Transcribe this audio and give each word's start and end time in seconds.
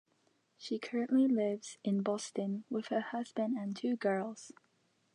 She 0.57 0.79
currently 0.79 1.27
lives 1.27 1.77
in 1.83 2.01
Boston 2.01 2.63
with 2.71 2.87
her 2.87 3.01
husband 3.01 3.55
and 3.59 3.77
two 3.77 3.95
girls. 3.97 4.51